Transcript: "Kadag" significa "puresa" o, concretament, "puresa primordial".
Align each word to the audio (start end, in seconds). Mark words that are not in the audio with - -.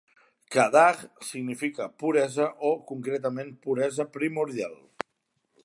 "Kadag" 0.53 1.03
significa 1.31 1.87
"puresa" 2.03 2.47
o, 2.69 2.71
concretament, 2.93 3.53
"puresa 3.67 4.07
primordial". 4.17 4.75